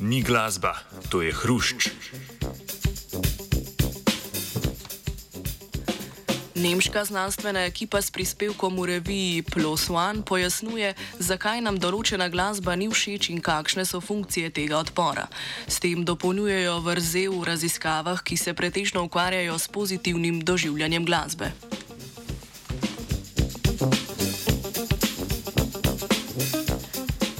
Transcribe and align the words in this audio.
ni 0.00 0.22
glasba, 0.22 0.74
to 1.10 1.22
je 1.22 1.32
hrušč. 1.32 1.90
Nemška 6.54 7.04
znanstvena 7.04 7.66
ekipa 7.66 7.98
s 8.02 8.10
prispevkom 8.10 8.78
v 8.80 8.84
reviji 8.86 9.42
Plus 9.42 9.90
One 9.90 10.22
pojasnjuje, 10.22 10.94
zakaj 11.18 11.60
nam 11.60 11.74
določena 11.74 12.30
glasba 12.30 12.78
ni 12.78 12.86
všeč 12.86 13.34
in 13.34 13.42
kakšne 13.42 13.82
so 13.82 13.98
funkcije 13.98 14.54
tega 14.54 14.78
odpora. 14.78 15.26
S 15.66 15.82
tem 15.82 16.06
dopolnjujejo 16.06 16.78
vrzel 16.86 17.34
v 17.34 17.44
raziskavah, 17.50 18.22
ki 18.22 18.38
se 18.38 18.54
pretežno 18.54 19.02
ukvarjajo 19.10 19.58
s 19.58 19.66
pozitivnim 19.68 20.40
doživljanjem 20.46 21.04
glasbe. 21.04 21.50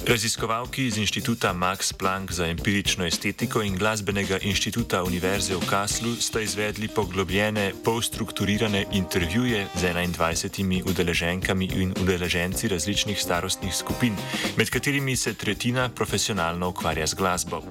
Raziskovalki 0.07 0.85
iz 0.85 0.97
inštituta 0.97 1.53
Max 1.53 1.93
Planck 1.93 2.31
za 2.31 2.47
empirično 2.47 3.05
estetiko 3.05 3.61
in 3.63 3.77
glasbenega 3.77 4.37
inštituta 4.41 5.03
Univerze 5.03 5.55
v 5.55 5.63
Kaslu 5.69 6.15
sta 6.19 6.41
izvedli 6.41 6.87
poglobljene, 6.87 7.71
polstrukturirane 7.83 8.85
intervjuje 8.91 9.67
z 9.75 9.93
21 9.93 10.89
udeleženkami 10.89 11.65
in 11.65 11.93
udeleženci 12.01 12.67
različnih 12.67 13.21
starostnih 13.21 13.75
skupin, 13.75 14.15
med 14.57 14.69
katerimi 14.69 15.15
se 15.15 15.33
tretjina 15.33 15.89
profesionalno 15.89 16.69
ukvarja 16.69 17.07
z 17.07 17.13
glasbo. 17.13 17.63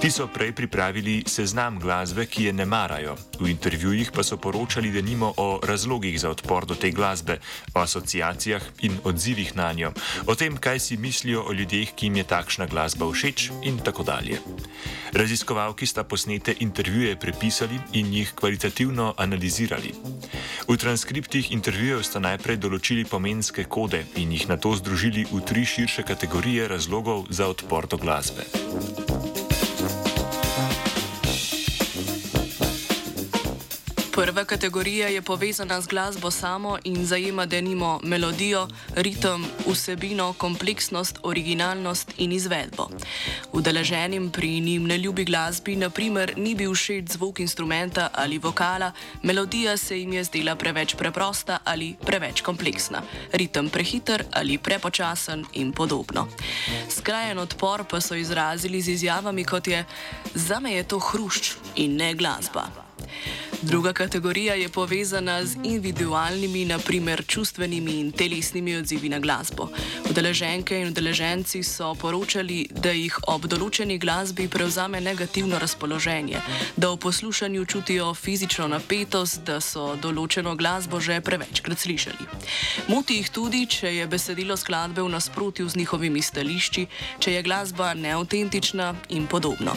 Ti 0.00 0.10
so 0.10 0.28
prej 0.28 0.52
pripravili 0.52 1.22
seznam 1.26 1.78
glasbe, 1.80 2.26
ki 2.26 2.44
je 2.44 2.52
ne 2.52 2.64
marajo, 2.64 3.16
v 3.40 3.48
intervjujih 3.48 4.12
pa 4.12 4.22
so 4.22 4.36
poročali 4.36 4.90
denimo 4.92 5.32
o 5.36 5.60
razlogih 5.62 6.20
za 6.20 6.30
odpor 6.30 6.66
do 6.66 6.74
te 6.74 6.90
glasbe, 6.90 7.38
o 7.74 7.80
asociacijah 7.80 8.62
in 8.82 8.98
odzivih 9.04 9.56
na 9.56 9.72
njo, 9.72 9.92
o 10.26 10.34
tem, 10.34 10.56
kaj 10.56 10.78
si 10.78 10.96
mislijo 10.96 11.40
o 11.40 11.53
ljudeh, 11.54 11.94
ki 11.94 12.06
jim 12.06 12.16
je 12.20 12.24
takšna 12.28 12.66
glasba 12.66 13.06
všeč 13.06 13.50
in 13.62 13.78
tako 13.78 14.02
dalje. 14.02 14.40
Raziskovalki 15.14 15.86
sta 15.86 16.04
posnete 16.04 16.54
intervjuje 16.60 17.16
prepisali 17.16 17.78
in 17.92 18.12
jih 18.12 18.34
kvalitativno 18.34 19.14
analizirali. 19.16 19.94
V 20.68 20.76
transkriptih 20.76 21.52
intervjujev 21.52 22.02
sta 22.02 22.18
najprej 22.18 22.58
določili 22.58 23.06
pomenske 23.06 23.64
kode 23.70 24.02
in 24.18 24.34
jih 24.34 24.48
na 24.50 24.58
to 24.58 24.74
združili 24.74 25.26
v 25.30 25.40
tri 25.46 25.62
širše 25.62 26.02
kategorije 26.02 26.68
razlogov 26.68 27.30
za 27.30 27.46
odpor 27.46 27.86
do 27.86 27.96
glasbe. 27.96 29.13
Prva 34.14 34.44
kategorija 34.44 35.08
je 35.08 35.22
povezana 35.22 35.80
z 35.80 35.86
glasbo 35.86 36.30
samo 36.30 36.78
in 36.84 37.06
zajema 37.06 37.46
denimo 37.46 38.00
melodijo, 38.02 38.68
ritem, 38.94 39.44
vsebino, 39.66 40.32
kompleksnost, 40.32 41.18
originalnost 41.22 42.12
in 42.18 42.32
izvedbo. 42.32 42.88
Udeleženim 43.52 44.30
pri 44.30 44.60
njim 44.60 44.84
neljubi 44.86 45.24
glasbi, 45.24 45.76
naprimer, 45.76 46.32
ni 46.36 46.54
bil 46.54 46.74
všeč 46.74 47.10
zvok 47.12 47.40
instrumenta 47.40 48.08
ali 48.12 48.38
vokala, 48.38 48.92
melodija 49.22 49.76
se 49.76 49.98
jim 49.98 50.12
je 50.12 50.24
zdela 50.24 50.56
preveč 50.56 50.94
preprosta 50.94 51.58
ali 51.64 51.96
preveč 52.06 52.40
kompleksna, 52.40 53.02
ritem 53.32 53.68
prehiter 53.68 54.24
ali 54.32 54.58
prepočasen 54.58 55.44
in 55.52 55.72
podobno. 55.72 56.28
Skrajen 56.88 57.38
odpor 57.38 57.84
pa 57.90 58.00
so 58.00 58.14
izrazili 58.14 58.80
z 58.80 58.88
izjavami 58.88 59.44
kot 59.44 59.66
je: 59.66 59.84
Zame 60.34 60.72
je 60.72 60.82
to 60.82 60.98
hrušč 60.98 61.52
in 61.76 61.96
ne 61.96 62.14
glasba. 62.14 62.84
Druga 63.64 63.92
kategorija 63.92 64.54
je 64.54 64.68
povezana 64.68 65.44
z 65.44 65.56
individualnimi, 65.64 66.64
naprimer 66.64 67.24
čustvenimi 67.26 68.00
in 68.00 68.12
telesnimi 68.12 68.76
odzivi 68.76 69.08
na 69.08 69.18
glasbo. 69.18 69.68
Udeleženke 70.10 70.80
in 70.80 70.88
udeleženci 70.88 71.62
so 71.62 71.94
poročali, 71.94 72.68
da 72.70 72.90
jih 72.92 73.16
ob 73.26 73.46
določeni 73.48 73.96
glasbi 73.98 74.48
prevzame 74.48 75.00
negativno 75.00 75.58
razpoloženje, 75.58 76.42
da 76.76 76.90
v 76.90 76.96
poslušanju 76.96 77.64
čutijo 77.64 78.14
fizično 78.14 78.68
napetost, 78.68 79.40
da 79.46 79.60
so 79.60 79.96
določeno 79.96 80.56
glasbo 80.56 81.00
že 81.00 81.20
prevečkrat 81.20 81.78
slišali. 81.78 82.28
Moti 82.88 83.16
jih 83.16 83.30
tudi, 83.30 83.64
če 83.66 83.94
je 83.96 84.06
besedilo 84.06 84.56
skladbe 84.56 85.00
v 85.02 85.08
nasprotju 85.08 85.68
z 85.68 85.80
njihovimi 85.80 86.22
stališči, 86.22 86.86
če 87.18 87.32
je 87.32 87.42
glasba 87.42 87.94
neautentična 87.94 88.92
in 89.08 89.26
podobno. 89.26 89.72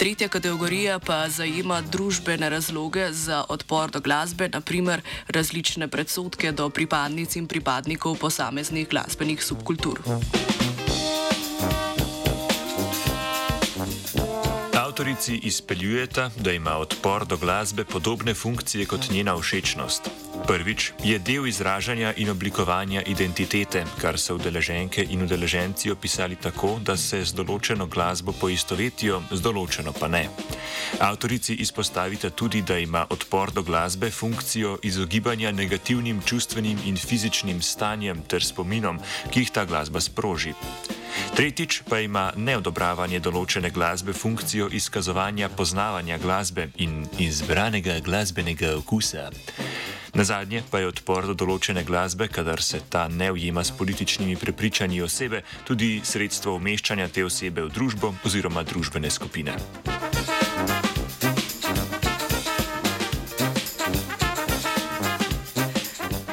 Tretja 0.00 0.28
kategorija 0.32 0.94
pa 0.98 1.28
zajema 1.28 1.82
družbene 1.92 2.48
razloge 2.48 3.12
za 3.12 3.42
odpor 3.48 3.90
do 3.90 4.00
glasbe, 4.00 4.48
naprimer 4.48 5.02
različne 5.28 5.88
predsotke 5.88 6.52
do 6.52 6.70
pripadnic 6.70 7.36
in 7.36 7.46
pripadnikov 7.46 8.16
posameznih 8.16 8.88
glasbenih 8.88 9.44
subkultur. 9.44 10.00
Avtorici 15.00 15.36
izpeljujeta, 15.36 16.30
da 16.36 16.52
ima 16.52 16.76
odpor 16.76 17.26
do 17.26 17.36
glasbe 17.36 17.84
podobne 17.84 18.34
funkcije 18.34 18.86
kot 18.86 19.10
njena 19.10 19.40
všečnost. 19.40 20.10
Prvič 20.46 20.92
je 21.04 21.18
del 21.18 21.46
izražanja 21.46 22.12
in 22.16 22.30
oblikovanja 22.30 23.02
identitete, 23.02 23.84
kar 24.00 24.18
so 24.18 24.34
udeleženke 24.34 25.06
in 25.10 25.22
udeleženci 25.22 25.90
opisali 25.90 26.36
tako, 26.36 26.78
da 26.84 26.96
se 26.96 27.24
z 27.24 27.32
določeno 27.32 27.86
glasbo 27.86 28.32
poistovetijo, 28.32 29.22
z 29.32 29.40
določeno 29.40 29.96
pa 29.96 30.08
ne. 30.08 30.28
Avtorici 31.00 31.54
izpostavite 31.54 32.30
tudi, 32.30 32.60
da 32.62 32.78
ima 32.78 33.06
odpor 33.10 33.56
do 33.56 33.62
glasbe 33.62 34.10
funkcijo 34.10 34.78
izogibanja 34.82 35.50
negativnim 35.50 36.20
čustvenim 36.20 36.78
in 36.84 36.96
fizičnim 36.96 37.62
stanjem 37.62 38.20
ter 38.28 38.44
spominom, 38.44 39.00
ki 39.30 39.46
jih 39.46 39.50
ta 39.50 39.64
glasba 39.64 40.00
sproži. 40.00 40.52
Tretjič 41.36 41.82
pa 41.88 42.00
ima 42.00 42.30
neodobravanje 42.36 43.20
določene 43.20 43.70
glasbe 43.70 44.12
funkcijo 44.12 44.68
izkazovanja 44.72 45.48
poznavanja 45.48 46.18
glasbe 46.18 46.70
in 46.76 47.06
izbranega 47.18 48.00
glasbenega 48.04 48.74
okusa. 48.76 49.30
Na 50.14 50.24
zadnje 50.24 50.62
pa 50.70 50.82
je 50.82 50.90
odpor 50.90 51.26
do 51.30 51.38
določene 51.38 51.84
glasbe, 51.86 52.26
kadar 52.28 52.62
se 52.62 52.80
ta 52.90 53.06
ne 53.08 53.30
ujema 53.30 53.62
s 53.64 53.70
političnimi 53.78 54.36
prepričanji 54.36 55.02
osebe, 55.06 55.44
tudi 55.64 56.00
sredstvo 56.04 56.58
umeščanja 56.58 57.08
te 57.14 57.24
osebe 57.24 57.62
v 57.62 57.70
družbo 57.70 58.14
oziroma 58.26 58.66
družbene 58.66 59.10
skupine. 59.10 59.54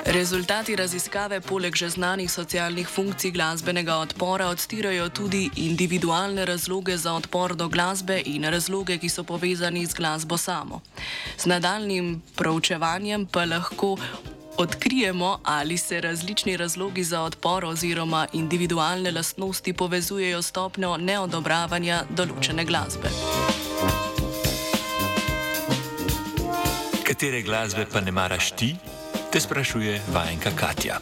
Rezultati 0.08 0.76
raziskave 0.76 1.42
poleg 1.42 1.76
že 1.76 1.90
znanih 1.90 2.32
socialnih 2.32 2.88
funkcij 2.88 3.32
glasbenega 3.32 3.96
odpora 3.96 4.48
odstirajo 4.48 5.10
tudi 5.10 5.50
individualne 5.56 6.46
razloge 6.46 6.98
za 6.98 7.14
odpor 7.14 7.56
do 7.56 7.68
glasbe 7.68 8.22
in 8.26 8.44
razloge, 8.44 8.98
ki 8.98 9.10
so 9.10 9.24
povezani 9.24 9.86
z 9.86 9.94
glasbo 9.94 10.38
samo. 10.38 10.82
Z 11.38 11.46
nadaljnim 11.46 12.22
proučevanjem 12.36 13.26
pa 13.26 13.46
lahko 13.46 13.98
odkrijemo, 14.58 15.40
ali 15.44 15.78
se 15.78 16.02
različni 16.02 16.58
razlogi 16.58 17.04
za 17.04 17.22
odpor 17.22 17.66
oziroma 17.66 18.28
individualne 18.34 19.12
lastnosti 19.12 19.74
povezujejo 19.74 20.42
s 20.42 20.48
stopnjo 20.48 20.98
neodobravanja 20.98 22.04
določene 22.10 22.66
glasbe. 22.66 23.12
Katere 27.04 27.42
glasbe 27.42 27.86
pa 27.92 28.02
ne 28.02 28.12
maraš 28.12 28.52
ti? 28.52 28.76
Te 29.32 29.40
sprašuje 29.40 30.02
vajenka 30.14 30.50
Katja. 30.56 31.00